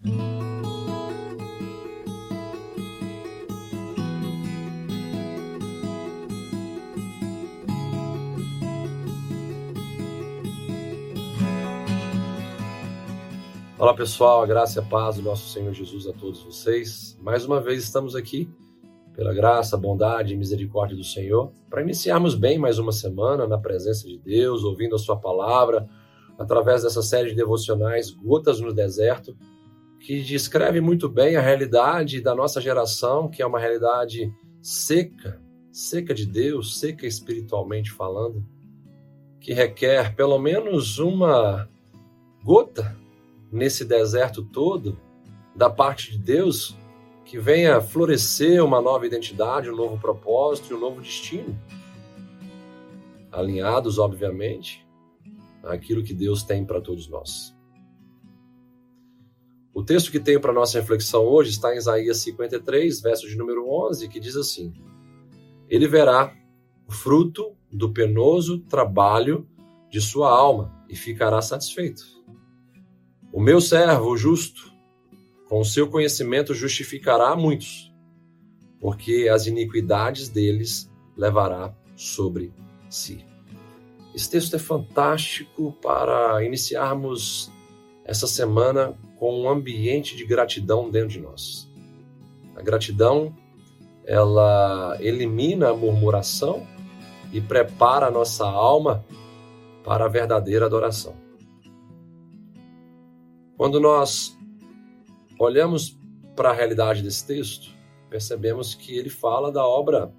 Olá 0.00 0.10
pessoal, 13.96 14.42
a 14.42 14.46
graça 14.46 14.78
e 14.78 14.82
a 14.82 14.86
paz 14.86 15.16
do 15.16 15.22
nosso 15.22 15.48
Senhor 15.48 15.72
Jesus 15.72 16.06
a 16.06 16.12
todos 16.12 16.44
vocês. 16.44 17.18
Mais 17.20 17.44
uma 17.44 17.60
vez 17.60 17.82
estamos 17.82 18.14
aqui, 18.14 18.48
pela 19.16 19.34
graça, 19.34 19.76
bondade 19.76 20.32
e 20.32 20.36
misericórdia 20.36 20.96
do 20.96 21.02
Senhor, 21.02 21.50
para 21.68 21.82
iniciarmos 21.82 22.36
bem 22.36 22.56
mais 22.56 22.78
uma 22.78 22.92
semana 22.92 23.48
na 23.48 23.58
presença 23.58 24.06
de 24.06 24.16
Deus, 24.18 24.62
ouvindo 24.62 24.94
a 24.94 24.98
Sua 24.98 25.16
palavra, 25.16 25.88
através 26.38 26.84
dessa 26.84 27.02
série 27.02 27.30
de 27.30 27.34
devocionais 27.34 28.10
Gotas 28.10 28.60
no 28.60 28.72
Deserto, 28.72 29.36
que 30.00 30.22
descreve 30.22 30.80
muito 30.80 31.08
bem 31.08 31.36
a 31.36 31.40
realidade 31.40 32.20
da 32.20 32.34
nossa 32.34 32.60
geração, 32.60 33.28
que 33.28 33.42
é 33.42 33.46
uma 33.46 33.58
realidade 33.58 34.32
seca, 34.62 35.40
seca 35.72 36.14
de 36.14 36.26
Deus, 36.26 36.78
seca 36.78 37.06
espiritualmente 37.06 37.90
falando, 37.90 38.44
que 39.40 39.52
requer 39.52 40.14
pelo 40.14 40.38
menos 40.38 40.98
uma 40.98 41.68
gota 42.42 42.96
nesse 43.50 43.84
deserto 43.84 44.42
todo, 44.42 44.98
da 45.54 45.68
parte 45.68 46.12
de 46.12 46.18
Deus, 46.18 46.76
que 47.24 47.38
venha 47.38 47.80
florescer 47.80 48.64
uma 48.64 48.80
nova 48.80 49.06
identidade, 49.06 49.68
um 49.68 49.76
novo 49.76 49.98
propósito 49.98 50.72
e 50.72 50.76
um 50.76 50.80
novo 50.80 51.00
destino. 51.00 51.58
Alinhados, 53.32 53.98
obviamente, 53.98 54.86
àquilo 55.62 56.04
que 56.04 56.14
Deus 56.14 56.42
tem 56.42 56.64
para 56.64 56.80
todos 56.80 57.08
nós. 57.08 57.57
Texto 59.88 60.12
que 60.12 60.20
tenho 60.20 60.38
para 60.38 60.52
nossa 60.52 60.78
reflexão 60.78 61.24
hoje 61.24 61.48
está 61.48 61.74
em 61.74 61.78
Isaías 61.78 62.18
53, 62.18 63.00
verso 63.00 63.26
de 63.26 63.34
número 63.34 63.66
11, 63.66 64.06
que 64.10 64.20
diz 64.20 64.36
assim: 64.36 64.70
Ele 65.66 65.88
verá 65.88 66.36
o 66.86 66.92
fruto 66.92 67.56
do 67.72 67.90
penoso 67.90 68.58
trabalho 68.58 69.48
de 69.90 69.98
sua 69.98 70.28
alma 70.28 70.84
e 70.90 70.94
ficará 70.94 71.40
satisfeito. 71.40 72.02
O 73.32 73.40
meu 73.40 73.62
servo, 73.62 74.10
o 74.10 74.16
justo, 74.18 74.70
com 75.48 75.58
o 75.60 75.64
seu 75.64 75.88
conhecimento 75.88 76.52
justificará 76.52 77.34
muitos, 77.34 77.90
porque 78.78 79.26
as 79.32 79.46
iniquidades 79.46 80.28
deles 80.28 80.92
levará 81.16 81.74
sobre 81.96 82.52
si. 82.90 83.24
Esse 84.14 84.30
texto 84.30 84.54
é 84.54 84.58
fantástico 84.58 85.72
para 85.80 86.44
iniciarmos 86.44 87.50
essa 88.08 88.26
semana 88.26 88.94
com 89.18 89.42
um 89.42 89.50
ambiente 89.50 90.16
de 90.16 90.24
gratidão 90.24 90.90
dentro 90.90 91.10
de 91.10 91.20
nós. 91.20 91.70
A 92.56 92.62
gratidão, 92.62 93.36
ela 94.06 94.96
elimina 94.98 95.68
a 95.68 95.76
murmuração 95.76 96.66
e 97.30 97.38
prepara 97.38 98.06
a 98.06 98.10
nossa 98.10 98.46
alma 98.46 99.04
para 99.84 100.06
a 100.06 100.08
verdadeira 100.08 100.64
adoração. 100.64 101.14
Quando 103.58 103.78
nós 103.78 104.34
olhamos 105.38 105.94
para 106.34 106.48
a 106.48 106.54
realidade 106.54 107.02
desse 107.02 107.26
texto, 107.26 107.70
percebemos 108.08 108.74
que 108.74 108.96
ele 108.96 109.10
fala 109.10 109.52
da 109.52 109.66
obra 109.66 110.10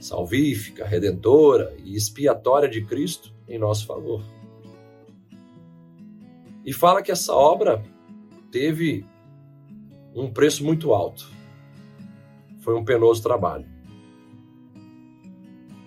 salvífica, 0.00 0.86
redentora 0.86 1.76
e 1.84 1.94
expiatória 1.94 2.68
de 2.68 2.82
Cristo 2.82 3.34
em 3.46 3.58
nosso 3.58 3.84
favor. 3.84 4.37
E 6.68 6.72
fala 6.74 7.00
que 7.02 7.10
essa 7.10 7.32
obra 7.32 7.82
teve 8.52 9.02
um 10.14 10.30
preço 10.30 10.62
muito 10.62 10.92
alto. 10.92 11.26
Foi 12.60 12.74
um 12.74 12.84
penoso 12.84 13.22
trabalho. 13.22 13.66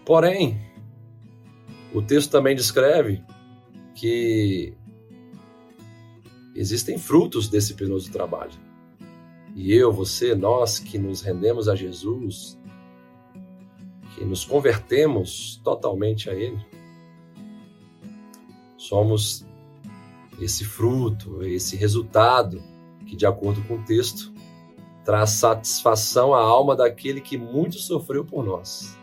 Porém, 0.04 0.60
o 1.94 2.02
texto 2.02 2.32
também 2.32 2.56
descreve 2.56 3.24
que 3.94 4.74
existem 6.56 6.98
frutos 6.98 7.48
desse 7.48 7.76
penoso 7.76 8.12
trabalho. 8.12 8.60
E 9.56 9.72
eu, 9.72 9.94
você, 9.94 10.34
nós 10.34 10.80
que 10.80 10.98
nos 10.98 11.22
rendemos 11.22 11.70
a 11.70 11.76
Jesus, 11.76 12.60
que 14.16 14.26
nos 14.26 14.44
convertemos 14.44 15.62
totalmente 15.64 16.28
a 16.28 16.34
Ele, 16.34 16.60
somos 18.80 19.46
esse 20.44 20.66
fruto, 20.66 21.44
esse 21.44 21.76
resultado 21.76 22.62
que, 23.06 23.16
de 23.16 23.26
acordo 23.26 23.62
com 23.64 23.76
o 23.76 23.84
texto, 23.84 24.34
traz 25.04 25.32
satisfação 25.32 26.34
à 26.34 26.42
alma 26.42 26.76
daquele 26.76 27.22
que 27.22 27.38
muito 27.38 27.78
sofreu 27.78 28.26
por 28.26 28.44
nós. 28.44 28.98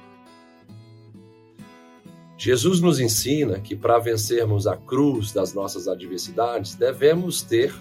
Jesus 2.37 2.81
nos 2.81 3.01
ensina 3.01 3.59
que 3.59 3.75
para 3.75 3.99
vencermos 3.99 4.67
a 4.67 4.77
cruz 4.77 5.33
das 5.33 5.53
nossas 5.53 5.89
adversidades, 5.89 6.77
devemos 6.77 7.43
ter 7.43 7.75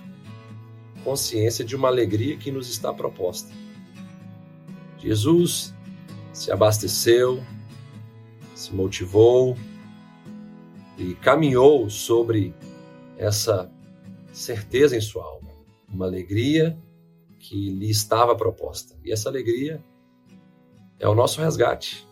consciência 1.04 1.64
de 1.64 1.76
uma 1.76 1.88
alegria 1.88 2.38
que 2.38 2.52
nos 2.52 2.68
está 2.68 2.92
proposta. 2.92 3.54
Jesus 4.98 5.76
se 6.34 6.52
abasteceu, 6.52 7.44
se 8.56 8.74
motivou 8.74 9.56
e 10.98 11.14
caminhou 11.14 11.88
sobre 11.90 12.54
essa 13.18 13.72
certeza 14.32 14.96
em 14.96 15.02
sua 15.02 15.24
alma, 15.24 15.50
uma 15.88 16.06
alegria 16.06 16.78
que 17.40 17.72
lhe 17.72 17.90
estava 17.90 18.36
proposta. 18.36 18.96
E 19.04 19.12
essa 19.12 19.30
alegria 19.30 19.84
é 21.00 21.08
o 21.08 21.16
nosso 21.16 21.42
resgate 21.42 22.08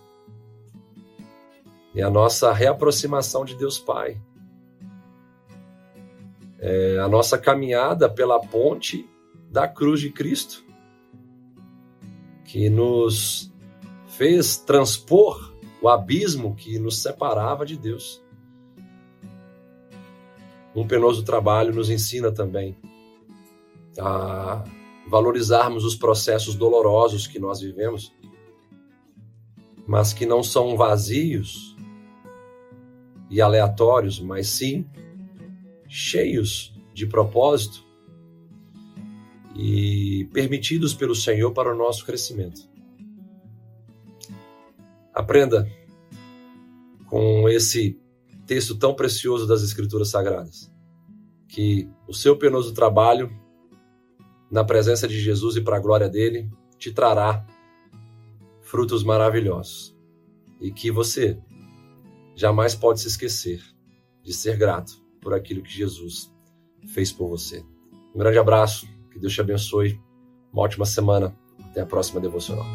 é 1.96 2.04
a 2.04 2.10
nossa 2.10 2.52
reaproximação 2.52 3.46
de 3.46 3.56
Deus 3.56 3.80
Pai. 3.80 4.22
É 6.60 7.00
a 7.00 7.08
nossa 7.08 7.38
caminhada 7.38 8.10
pela 8.10 8.40
ponte 8.40 9.10
da 9.50 9.68
cruz 9.68 10.02
de 10.02 10.10
Cristo, 10.10 10.66
que 12.44 12.70
nos 12.70 13.54
fez 14.08 14.58
transpor 14.58 15.54
o 15.82 15.88
abismo 15.88 16.56
que 16.56 16.78
nos 16.80 17.02
separava 17.02 17.66
de 17.66 17.78
Deus. 17.78 18.22
Um 20.76 20.86
penoso 20.86 21.24
trabalho 21.24 21.74
nos 21.74 21.90
ensina 21.90 22.32
também 22.32 22.76
a 23.98 24.64
valorizarmos 25.08 25.86
os 25.86 25.96
processos 25.96 26.56
dolorosos 26.56 27.28
que 27.28 27.40
nós 27.40 27.62
vivemos, 27.62 28.14
mas 29.88 30.12
que 30.12 30.26
não 30.26 30.44
são 30.44 30.76
vazios 30.76 31.76
e 33.30 33.42
aleatórios, 33.42 34.20
mas 34.20 34.48
sim 34.48 34.86
cheios 35.88 36.74
de 36.94 37.08
propósito 37.08 37.86
e 39.56 40.28
permitidos 40.34 40.94
pelo 40.94 41.16
Senhor 41.16 41.52
para 41.52 41.74
o 41.74 41.78
nosso 41.78 42.06
crescimento. 42.06 42.68
Aprenda 45.14 45.72
com 47.06 47.48
esse 47.48 47.98
texto 48.46 48.78
tão 48.78 48.94
precioso 48.94 49.48
das 49.48 49.64
Escrituras 49.64 50.10
Sagradas, 50.10 50.72
que 51.48 51.90
o 52.08 52.14
seu 52.14 52.38
penoso 52.38 52.74
trabalho 52.74 53.30
na 54.52 54.64
presença 54.64 55.08
de 55.08 55.20
Jesus 55.20 55.56
e 55.56 55.62
para 55.62 55.78
a 55.78 55.80
glória 55.80 56.10
dele 56.10 56.50
te 56.78 56.92
trará 56.92 57.46
frutos 58.62 59.04
maravilhosos 59.04 59.96
e 60.60 60.72
que 60.72 60.92
você 60.92 61.38
jamais 62.36 62.76
pode 62.76 63.02
se 63.02 63.08
esquecer 63.08 63.62
de 64.24 64.34
ser 64.34 64.58
grato 64.58 64.94
por 65.22 65.34
aquilo 65.34 65.62
que 65.62 65.72
Jesus 65.72 66.34
fez 66.94 67.12
por 67.12 67.28
você. 67.30 67.64
Um 68.14 68.20
grande 68.20 68.38
abraço, 68.38 68.88
que 69.12 69.20
Deus 69.20 69.34
te 69.34 69.42
abençoe, 69.42 70.00
uma 70.52 70.64
ótima 70.64 70.86
semana, 70.86 71.36
até 71.70 71.82
a 71.82 71.86
próxima 71.86 72.20
devocional. 72.20 72.66